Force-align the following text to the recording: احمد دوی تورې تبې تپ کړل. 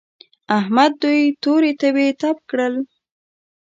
احمد 0.59 0.91
دوی 1.03 1.21
تورې 1.43 1.71
تبې 1.81 2.07
تپ 2.21 2.37
کړل. 2.49 2.75